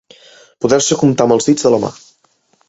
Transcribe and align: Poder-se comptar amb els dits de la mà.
Poder-se 0.65 0.97
comptar 1.03 1.27
amb 1.29 1.37
els 1.37 1.51
dits 1.51 1.67
de 1.69 1.73
la 1.75 1.81
mà. 1.85 1.93